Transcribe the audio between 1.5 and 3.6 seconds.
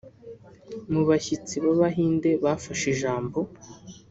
b’abahinde bafashe ijambo